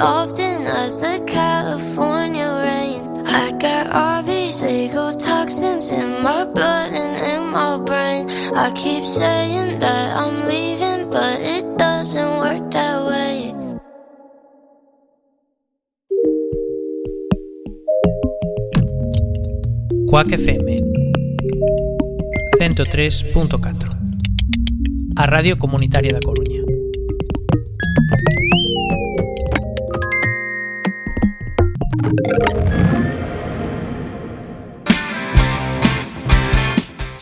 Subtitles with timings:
[0.00, 3.02] often as the California rain.
[3.26, 8.26] I got all these legal toxins in my blood and in my brain.
[8.54, 13.54] I keep saying that I'm leaving, but it doesn't work that way.
[20.08, 20.64] Quack FM
[22.58, 23.88] 103.4
[25.16, 26.63] A Radio Comunitaria da Coruña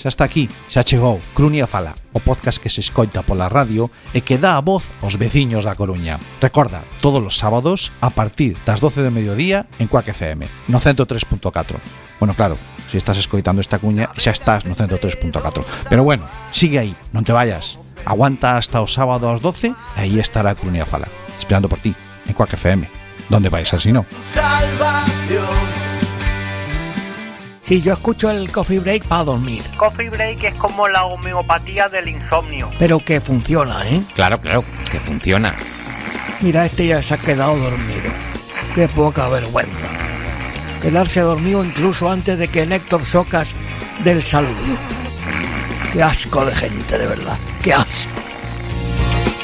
[0.03, 4.27] Xa está aquí, xa chegou Crunia Fala, o podcast que se escoita pola radio e
[4.27, 6.19] que dá a voz aos veciños da Coruña.
[6.43, 11.79] Recorda, todos os sábados a partir das 12 de mediodía en Cuac FM, no 103.4.
[12.19, 12.59] Bueno, claro,
[12.91, 15.31] se estás escoitando esta cuña xa estás no 103.4.
[15.87, 17.79] Pero bueno, sigue aí, non te vayas.
[18.03, 21.07] Aguanta hasta o sábado ás 12 e aí estará Crunia Fala,
[21.39, 21.95] esperando por ti
[22.27, 23.02] en Cuac FM.
[23.29, 24.05] ¿Dónde vais así no?
[27.61, 29.63] Sí, yo escucho el coffee break para dormir.
[29.77, 32.69] Coffee break es como la homeopatía del insomnio.
[32.79, 34.03] Pero que funciona, ¿eh?
[34.15, 35.57] Claro, claro, que funciona.
[36.41, 38.11] Mira, este ya se ha quedado dormido.
[38.75, 39.87] Qué poca vergüenza.
[40.83, 43.55] Quedarse dormido incluso antes de que Néctor Socas
[44.03, 44.77] del saludo.
[45.93, 47.39] Qué asco de gente, de verdad.
[47.63, 48.22] Qué asco.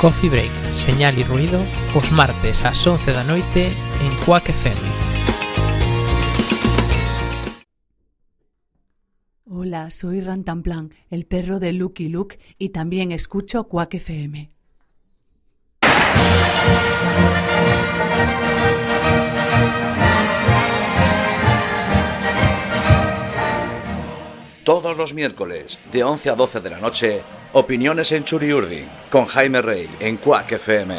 [0.00, 1.58] Coffee Break, señal e ruido
[1.98, 3.66] os martes ás 11 da noite
[3.98, 4.78] en Quack FM.
[9.50, 14.52] Hola, soy Rantanplan, el perro de Lucky Luke y también escucho Quack FM.
[24.62, 29.62] Todos los miércoles, de 11 a 12 de la noche, Opiniones en Churiurdi, con Jaime
[29.62, 30.96] Rey, en Quack FM.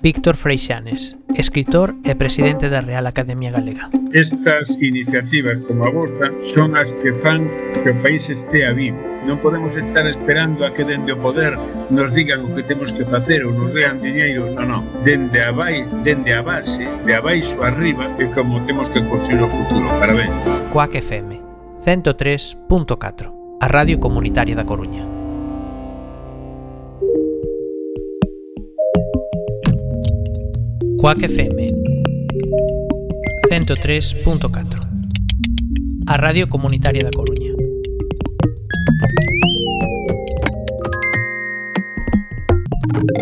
[0.00, 3.90] Víctor Freixanes, escritor e presidente da Real Academia Galega.
[4.14, 7.50] Estas iniciativas como a vosa son as que fan
[7.82, 9.07] que o país estea vivo.
[9.26, 11.58] Non podemos estar esperando a que dende o poder
[11.90, 14.82] nos digan o que temos que facer ou nos dean diñeiro, non, non.
[15.02, 19.48] Dende a, vai, dende a base, de abaixo arriba, é como temos que construir o
[19.50, 19.86] futuro.
[19.98, 20.32] Parabéns.
[20.70, 21.40] Coac FM
[21.82, 25.18] 103.4, a radio comunitaria da Coruña.
[30.98, 31.70] Coac FM
[33.48, 34.88] 103.4
[36.08, 37.47] A Radio Comunitaria da Coruña
[43.08, 43.14] De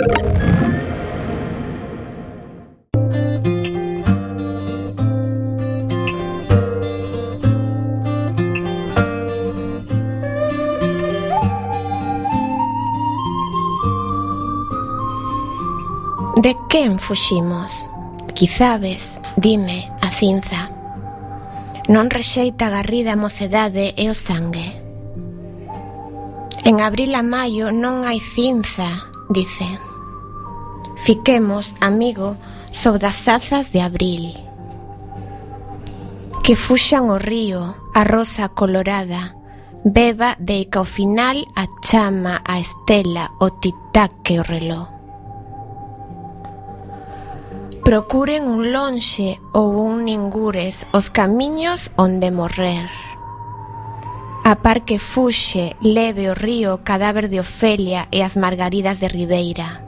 [16.68, 17.86] quen fuximos?
[18.34, 20.70] Quizabes, dime, a cinza.
[21.86, 24.66] Non rexeita a garrida a mocedade e o sangue.
[26.66, 29.78] En abril a maio non hai cinza dice
[30.96, 32.36] Fiquemos, amigo,
[32.72, 34.34] sobre as azas de abril
[36.42, 39.36] Que fuxan o río, a rosa colorada
[39.84, 44.96] Beba de que ao final a chama, a estela, o titaque, o reloj
[47.86, 52.90] Procuren un lonxe ou un ningures os camiños onde morrer.
[54.46, 59.08] A par que fuxe, leve o río o cadáver de Ofelia e as margaridas de
[59.08, 59.82] Ribeira.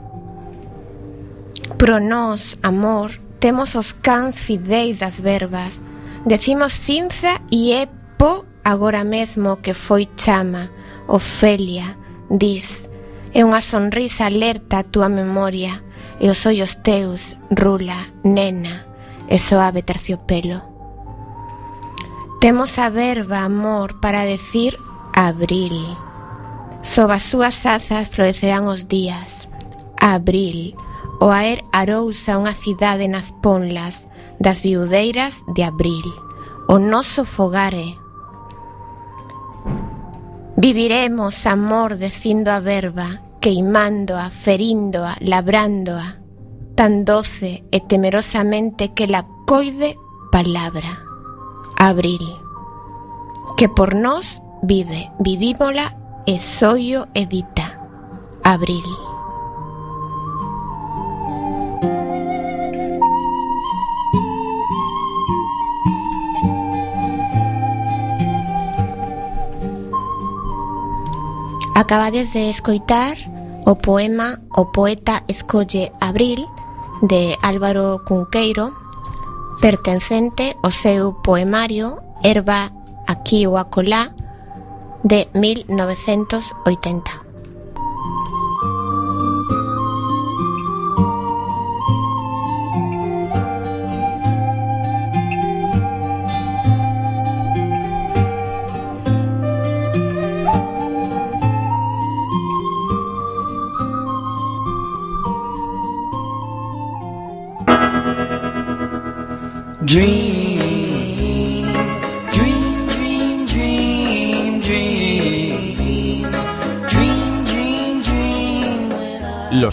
[1.77, 3.09] Pro nós, amor,
[3.39, 5.79] temos os cans fideis das verbas.
[6.25, 7.87] Decimos cinza e é
[8.17, 10.69] po agora mesmo que foi chama,
[11.07, 11.95] Ofelia,
[12.29, 12.89] dis,
[13.33, 15.79] e unha sonrisa alerta a túa memoria,
[16.19, 18.83] e os ollos teus, rula, nena,
[19.31, 20.78] e soave terciopelo.
[22.39, 24.79] Temos a verba amor para decir
[25.11, 25.75] abril.
[26.81, 29.51] Sob as súas azas florecerán os días.
[29.99, 30.71] Abril,
[31.19, 34.07] o aer arousa unha cidade nas ponlas
[34.39, 36.07] das viudeiras de abril.
[36.71, 37.99] O noso fogare.
[40.55, 46.23] Viviremos amor descindo a verba, queimándoa, feríndoa, labrándoa,
[46.79, 49.99] tan doce e temerosamente que la coide
[50.31, 51.08] palabra.
[51.81, 52.19] Abril,
[53.55, 55.95] que por nos vive, vivímola,
[56.25, 57.79] esoyo edita.
[58.43, 58.83] Abril.
[71.75, 73.15] Acabades de escoitar
[73.65, 76.45] o poema O poeta escolle Abril
[77.01, 78.88] de Álvaro Cunqueiro
[79.61, 82.71] pertencente ao seu poemario Herba
[83.07, 84.09] aquí ou acolá
[85.03, 87.28] de 1980.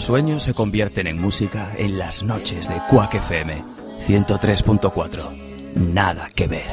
[0.07, 3.61] Sueños se convierten en música en las noches de Quack FM
[4.07, 5.73] 103.4.
[5.75, 6.63] Nada que ver.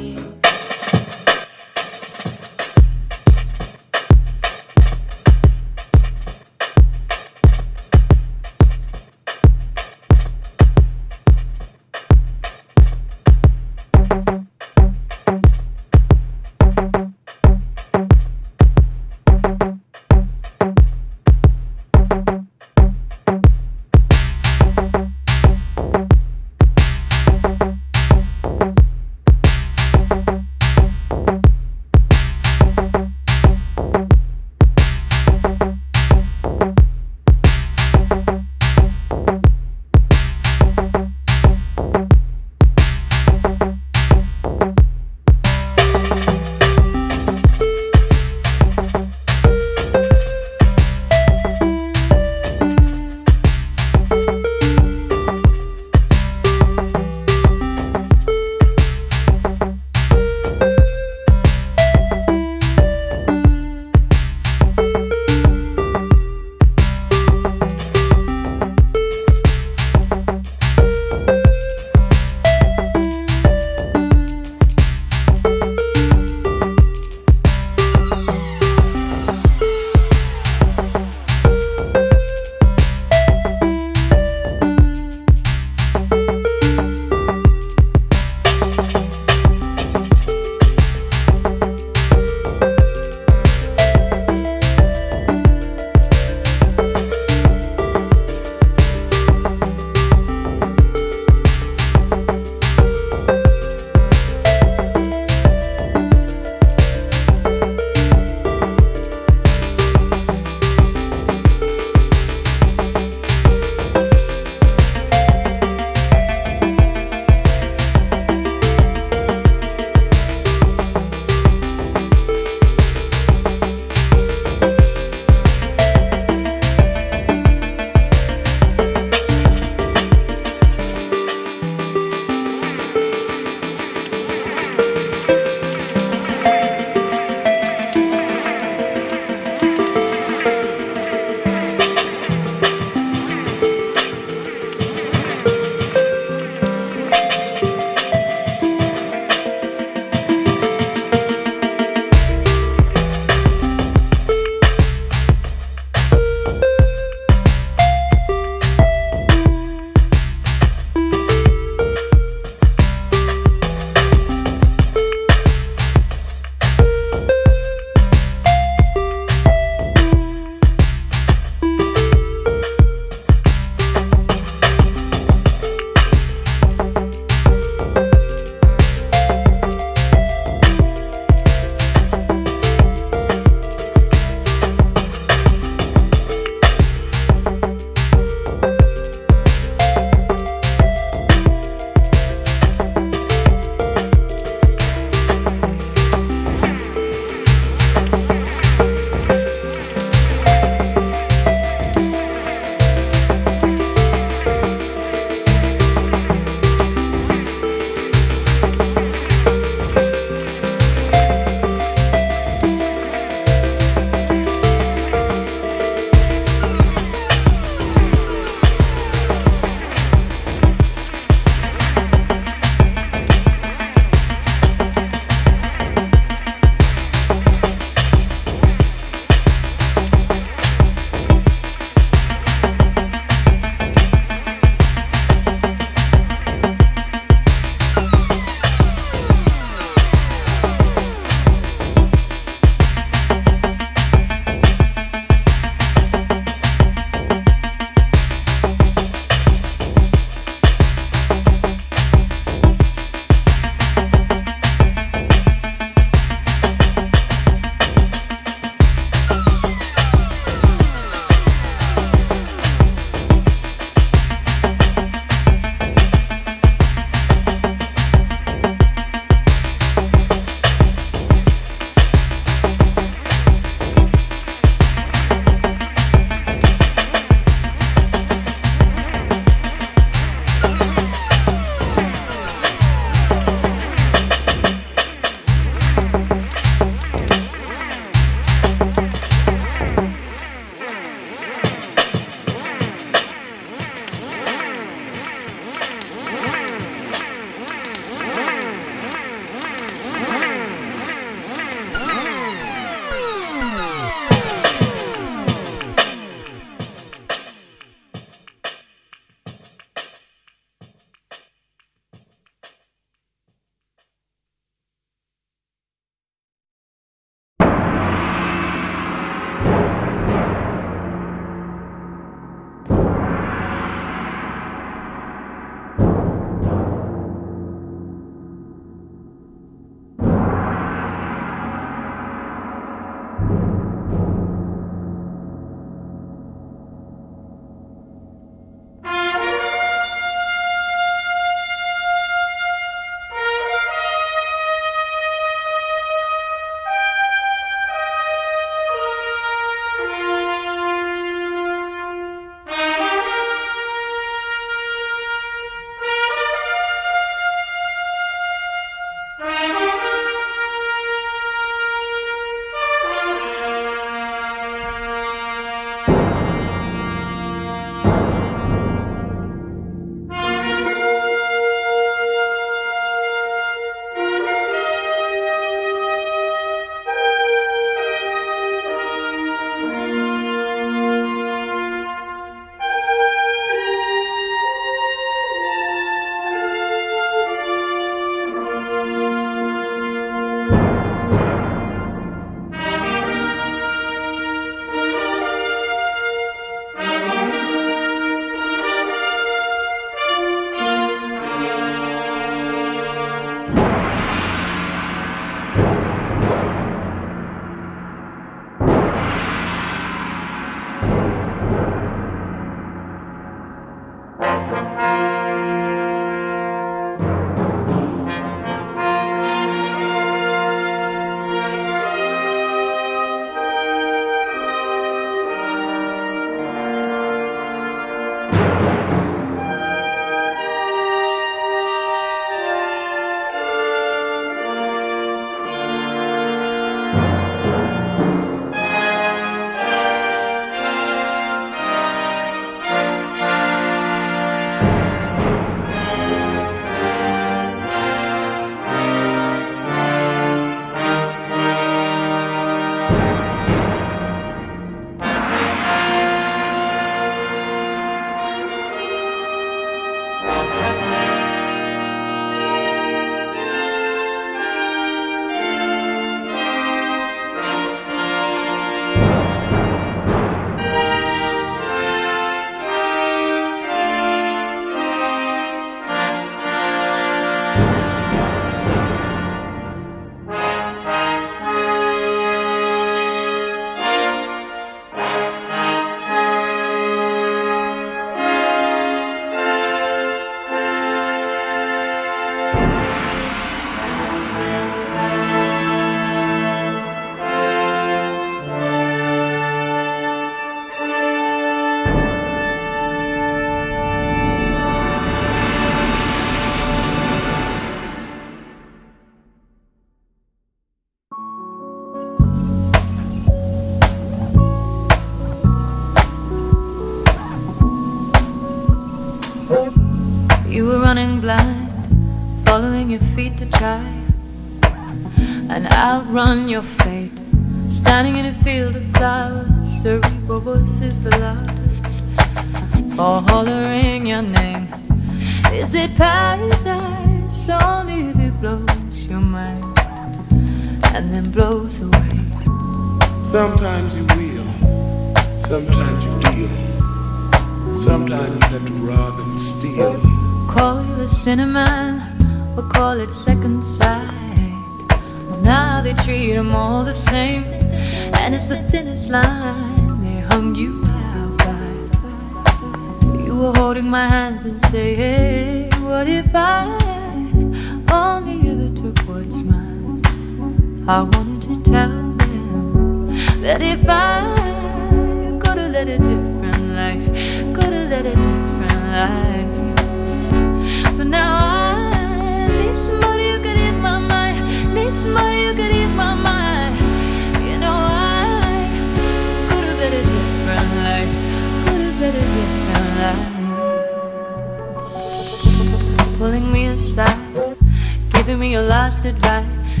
[599.06, 600.00] last advice.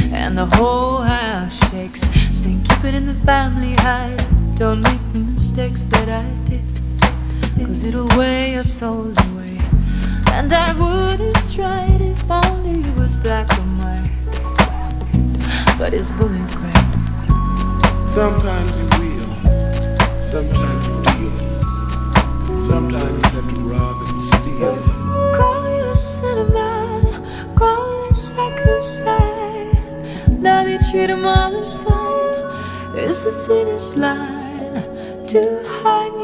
[0.00, 2.00] And the whole house shakes.
[2.32, 4.24] Saying keep it in the family hide.
[4.56, 6.64] Don't make the mistakes that I did.
[7.58, 9.58] Cause it'll weigh your soul away.
[10.32, 14.16] And I would've tried if only it was black or white.
[15.78, 16.80] But it's bullet gray.
[18.16, 19.30] Sometimes you will.
[20.32, 21.36] Sometimes you deal.
[22.70, 24.74] Sometimes you have to rob and steal.
[25.36, 26.79] Call you a cinema.
[30.90, 32.96] Between a mile and sign.
[32.96, 34.82] Is the thinnest line
[35.28, 35.40] to
[35.84, 36.19] hang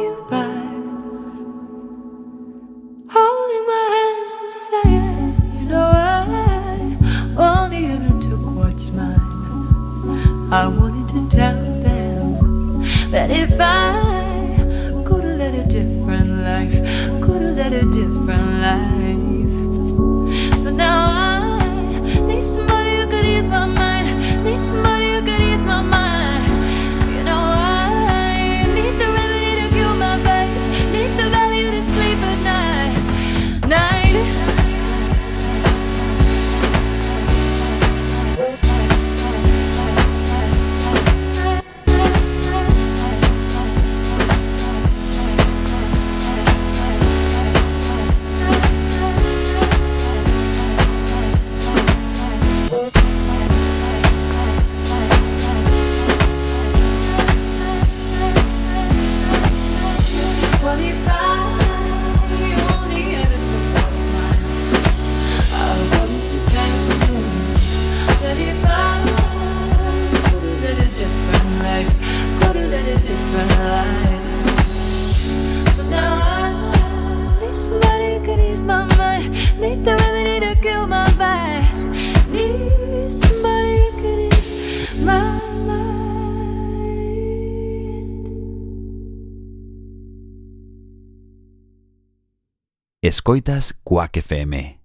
[93.07, 94.76] Escoitas Cuac FM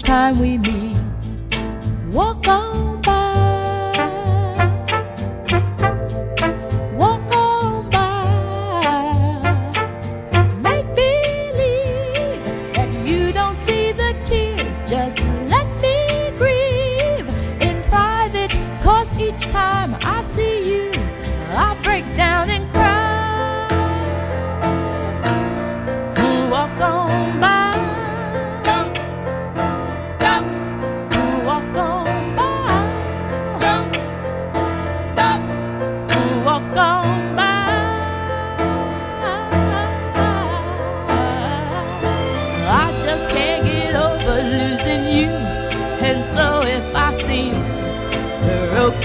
[0.00, 0.89] each time we meet,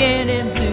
[0.06, 0.64] enemy.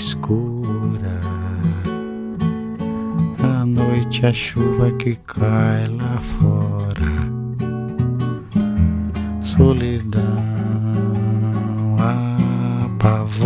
[0.00, 1.20] Escura,
[3.38, 7.28] a noite a chuva que cai lá fora,
[9.42, 10.22] solidão
[12.96, 13.36] apavora,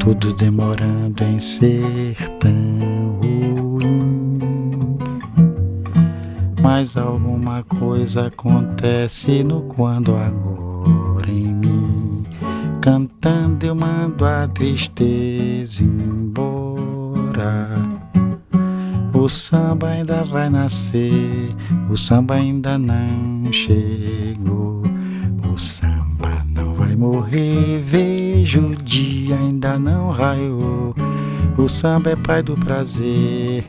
[0.00, 4.98] tudo demorando em ser tão ruim.
[6.60, 10.51] Mas alguma coisa acontece no quando agora.
[12.82, 17.68] Cantando eu mando a tristeza embora.
[19.14, 21.54] O samba ainda vai nascer,
[21.88, 24.82] o samba ainda não chegou.
[25.48, 30.92] O samba não vai morrer, vejo o dia ainda não raiou.
[31.56, 33.64] O samba é pai do prazer,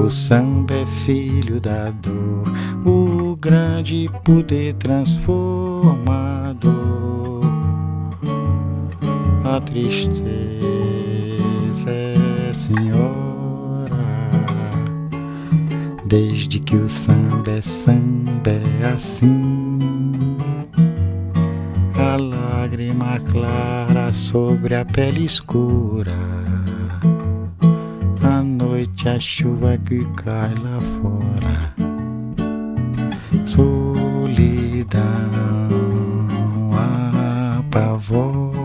[0.00, 2.44] o samba é filho da dor,
[2.84, 5.95] o grande poder transformador.
[9.76, 10.30] Tristeza
[11.90, 13.90] é senhora,
[16.06, 19.78] desde que o samba é samba é assim.
[21.94, 26.16] A lágrima clara sobre a pele escura.
[28.22, 31.74] A noite a chuva que cai lá fora.
[33.44, 35.00] Solidão
[37.66, 38.56] apavora.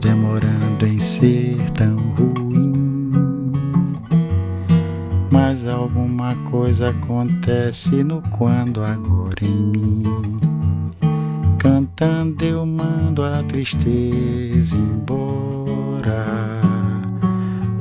[0.00, 3.12] Demorando em ser tão ruim.
[5.30, 10.40] Mas alguma coisa acontece no quando agora em mim.
[11.58, 16.60] Cantando eu mando a tristeza embora.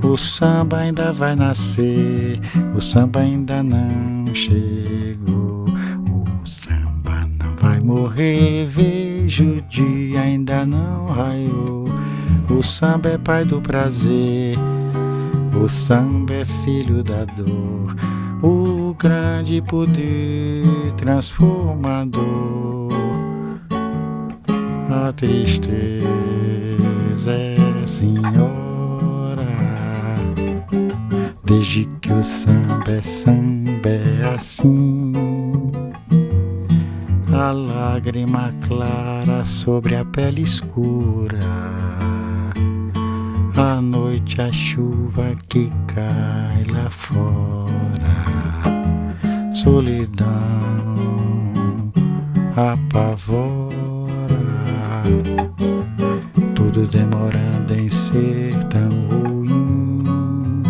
[0.04, 2.40] O samba ainda vai nascer,
[2.76, 5.66] o samba ainda não chegou.
[6.10, 11.89] O samba não vai morrer, vejo o dia ainda não raiou.
[12.50, 14.58] O samba é pai do prazer,
[15.62, 17.96] o samba é filho da dor.
[18.42, 22.90] O grande poder transformador.
[24.90, 26.02] A tristeza
[27.28, 29.46] é senhora,
[31.44, 35.14] desde que o samba é samba é assim.
[37.32, 41.38] A lágrima clara sobre a pele escura,
[43.60, 47.68] a noite a chuva que cai lá fora,
[49.52, 50.26] solidão
[52.56, 53.74] apavora
[56.56, 60.64] tudo demorando em ser tão ruim.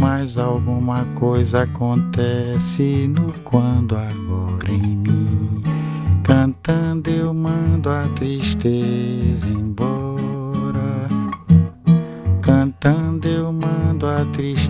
[0.00, 5.62] Mas alguma coisa acontece no quando agora em mim.
[6.24, 9.17] Cantando eu mando a tristeza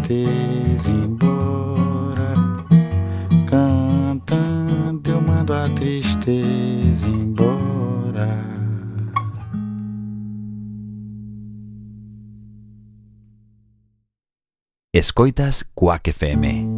[0.08, 2.32] tristeza embora.
[3.46, 8.42] Cantando eu mando a tristeza embora.
[14.94, 16.77] Escoitas Quack FM.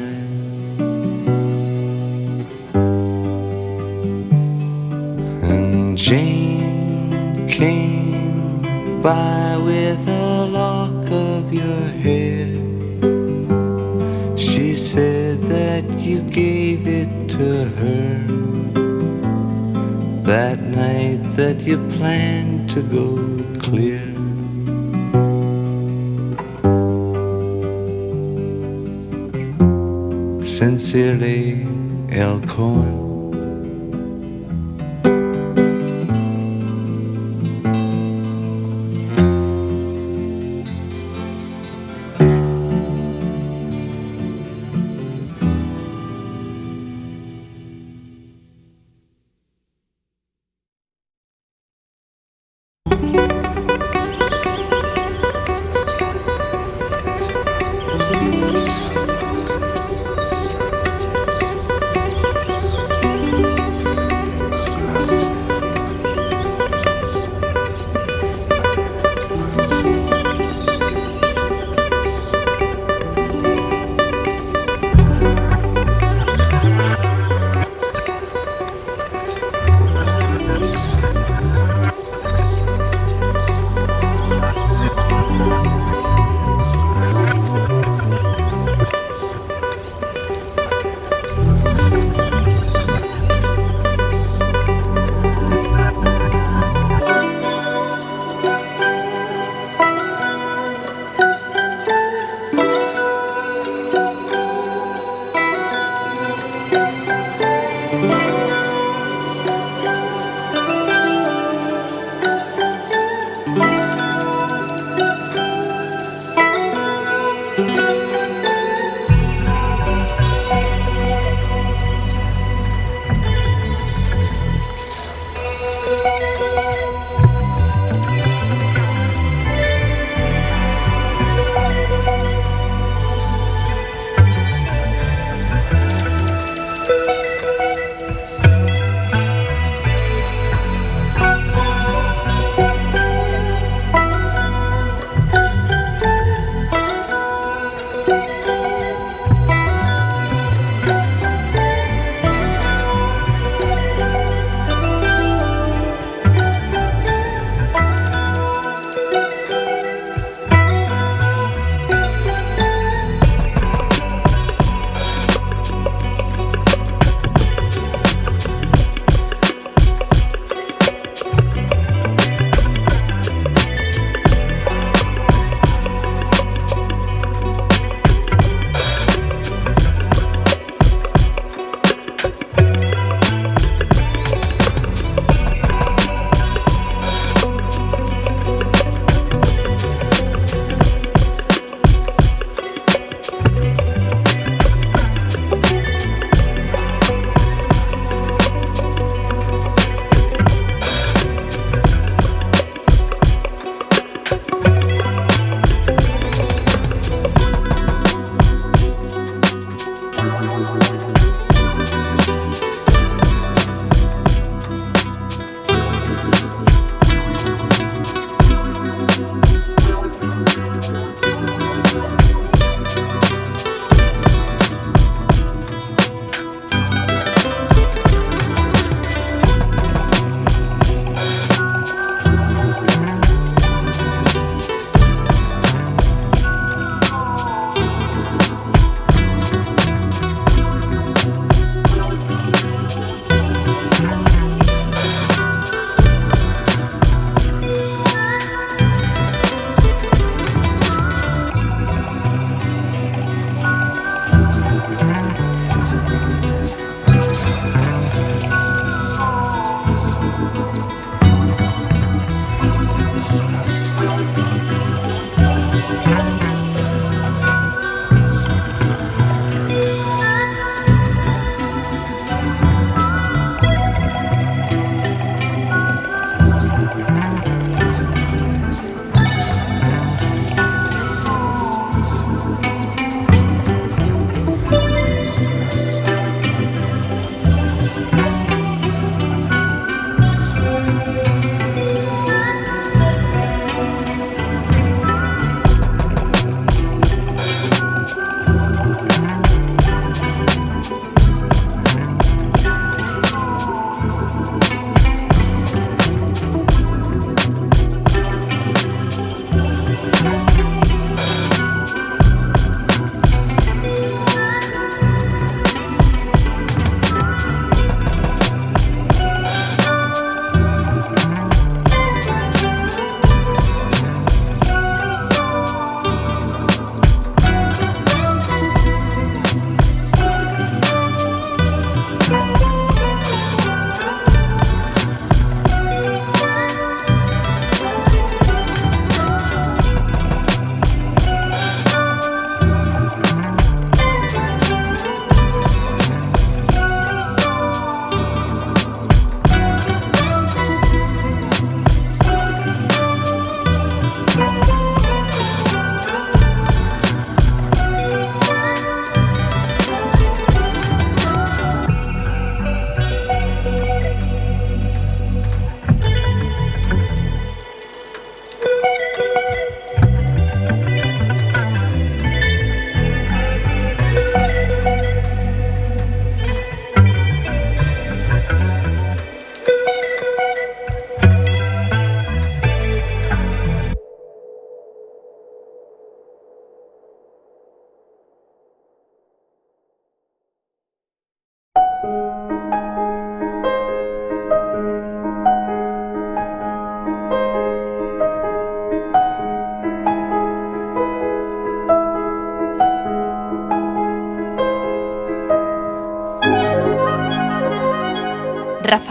[30.61, 31.65] Sincerely,
[32.11, 33.00] Elkhorn.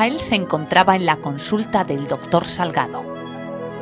[0.01, 3.05] Rafael se encontraba en la consulta del doctor Salgado.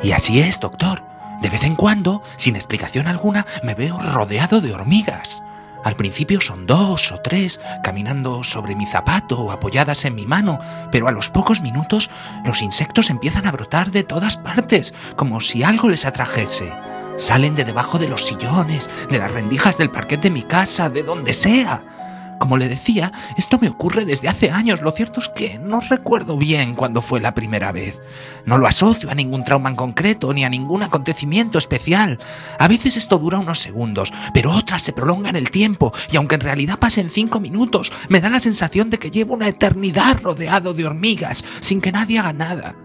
[0.03, 1.01] Y así es, doctor.
[1.41, 5.41] De vez en cuando, sin explicación alguna, me veo rodeado de hormigas.
[5.85, 10.59] Al principio son dos o tres, caminando sobre mi zapato o apoyadas en mi mano,
[10.91, 12.09] pero a los pocos minutos
[12.43, 16.73] los insectos empiezan a brotar de todas partes, como si algo les atrajese.
[17.15, 21.01] Salen de debajo de los sillones, de las rendijas del parquet de mi casa, de
[21.01, 22.08] donde sea.
[22.39, 24.81] Como le decía, esto me ocurre desde hace años.
[24.81, 28.01] Lo cierto es que no recuerdo bien cuándo fue la primera vez.
[28.45, 32.19] No lo asocio a ningún trauma en concreto ni a ningún acontecimiento especial.
[32.57, 36.41] A veces esto dura unos segundos, pero otras se prolongan el tiempo y aunque en
[36.41, 40.85] realidad pasen cinco minutos, me da la sensación de que llevo una eternidad rodeado de
[40.85, 42.75] hormigas sin que nadie haga nada.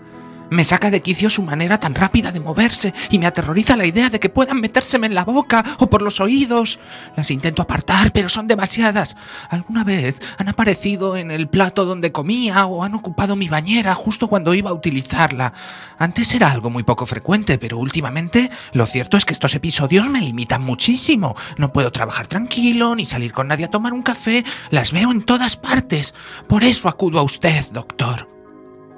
[0.51, 4.11] Me saca de quicio su manera tan rápida de moverse y me aterroriza la idea
[4.11, 6.79] de que puedan metérseme en la boca o por los oídos.
[7.17, 9.17] Las intento apartar, pero son demasiadas.
[9.49, 14.29] Alguna vez han aparecido en el plato donde comía o han ocupado mi bañera justo
[14.29, 15.55] cuando iba a utilizarla.
[15.99, 20.21] Antes era algo muy poco frecuente, pero últimamente lo cierto es que estos episodios me
[20.21, 21.35] limitan muchísimo.
[21.57, 24.45] No puedo trabajar tranquilo ni salir con nadie a tomar un café.
[24.71, 26.15] Las veo en todas partes.
[26.49, 28.34] Por eso acudo a usted, doctor.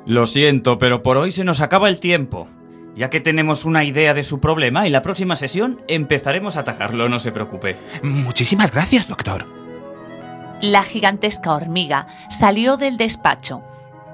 [0.07, 2.47] Lo siento, pero por hoy se nos acaba el tiempo.
[2.95, 7.09] Ya que tenemos una idea de su problema, en la próxima sesión empezaremos a atajarlo,
[7.09, 7.77] no se preocupe.
[8.03, 9.47] Muchísimas gracias, doctor.
[10.63, 13.63] La gigantesca hormiga salió del despacho.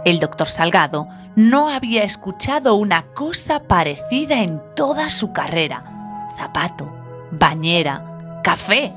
[0.05, 5.85] El doctor Salgado no había escuchado una cosa parecida en toda su carrera.
[6.37, 6.91] Zapato,
[7.31, 8.93] bañera, café.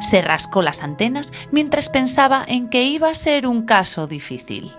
[0.00, 4.72] Se rascó las antenas mientras pensaba en que iba a ser un caso difícil.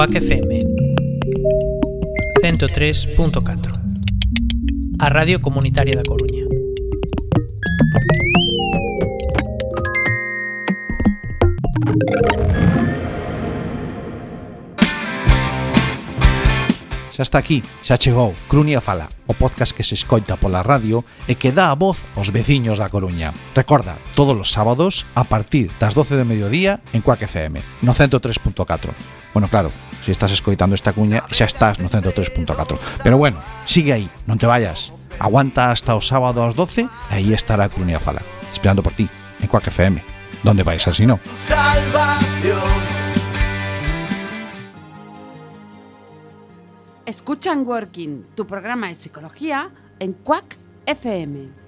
[0.00, 0.64] Cuac FM
[2.40, 3.80] 103.4
[4.98, 6.48] A Radio Comunitaria da Coruña
[17.12, 21.36] Xa está aquí, xa chegou Crunia Fala, o podcast que se escoita pola radio e
[21.36, 23.36] que dá a voz aos veciños da Coruña.
[23.52, 28.96] Recorda, todos os sábados a partir das 12 de mediodía en Cuac FM, no 103.4.
[29.36, 29.68] Bueno, claro,
[30.02, 32.78] se estás escoitando esta cuña xa estás no 103.4.
[33.02, 34.92] Pero bueno, sigue aí, non te vayas.
[35.20, 39.08] Aguanta hasta o sábado ás 12 e aí estará Crunia Fala, esperando por ti,
[39.40, 40.00] en Quack FM.
[40.42, 41.20] Donde vais así no?
[41.44, 43.00] Salvación.
[47.04, 51.59] Escuchan Working, tu programa de psicología en Quack FM.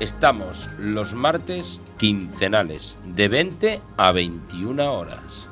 [0.00, 5.46] Estamos los martes quincenales de 20 a 21 horas.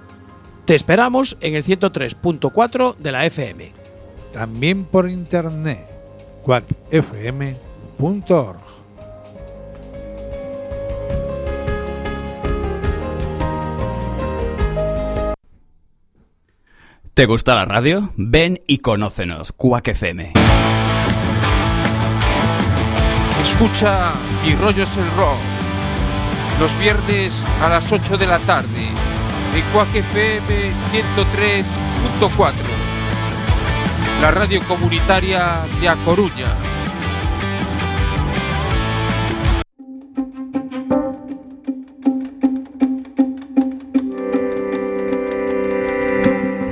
[0.65, 3.73] Te esperamos en el 103.4 de la FM.
[4.33, 5.87] También por internet,
[6.43, 7.59] quackfm.org.
[17.13, 18.13] ¿Te gusta la radio?
[18.17, 20.35] Ven y conócenos, Quack FM.
[23.43, 24.13] Escucha
[24.45, 25.39] Mi rollo es el rock.
[26.61, 28.89] Los viernes a las 8 de la tarde.
[29.55, 30.73] En Quack FM
[32.21, 32.53] 103.4.
[34.21, 36.55] La radio comunitaria de A Coruña.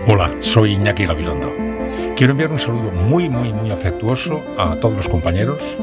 [0.08, 1.52] Hola, soy Iñaki Gabilondo.
[2.16, 5.76] Quiero enviar un saludo muy, muy, muy afectuoso a todos los compañeros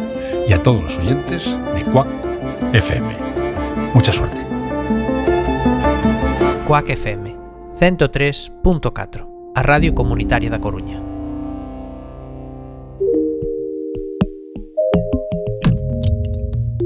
[0.48, 2.08] y a todos los oyentes de Quack
[2.74, 3.16] FM.
[3.94, 4.44] Mucha suerte.
[6.66, 7.36] Cuac FM
[7.80, 11.02] 103.4 A Radio Comunitaria da Coruña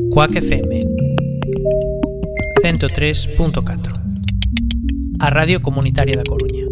[0.09, 0.83] Cuac FM
[2.63, 4.01] 103.4
[5.19, 6.66] A Radio Comunitaria da Coruña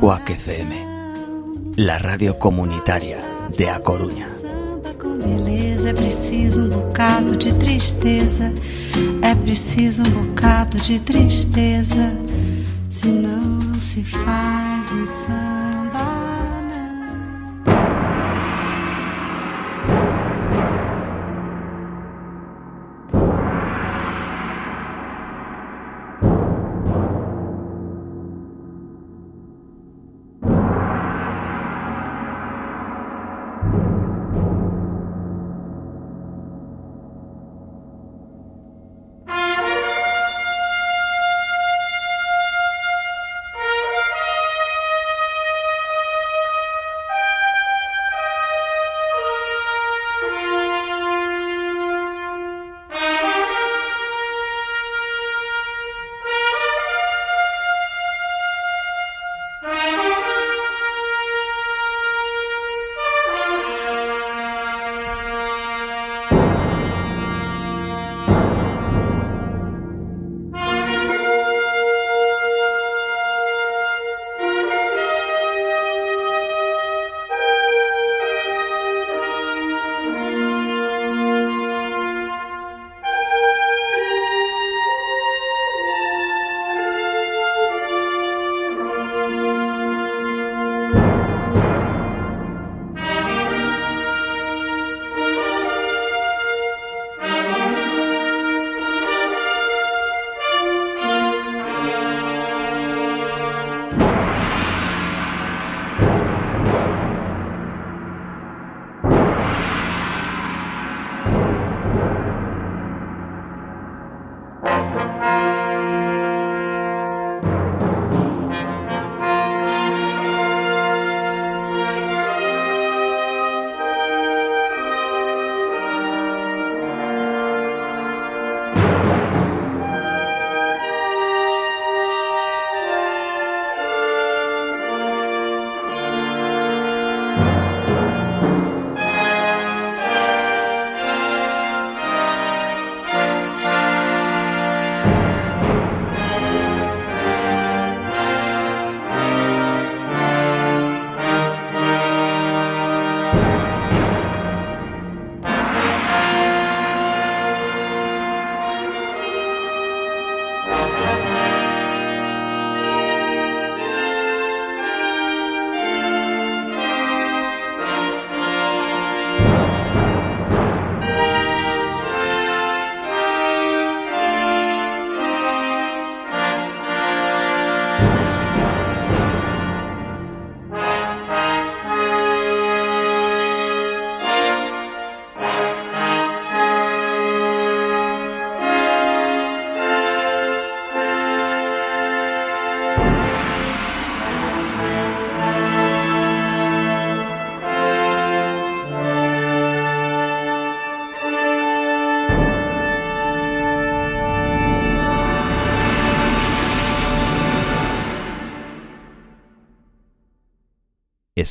[0.00, 0.74] Quack FM,
[1.76, 3.18] la radio comunitaria
[3.56, 4.26] de A Coruña.
[5.22, 5.90] beleza.
[5.90, 8.50] É preciso um bocado de tristeza.
[9.22, 12.12] É preciso um bocado de tristeza.
[12.90, 15.57] Se não se faz um samba.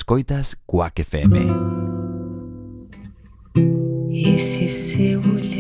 [0.10, 1.34] Escoitas Quack FM.
[4.10, 5.57] Esse seu olhar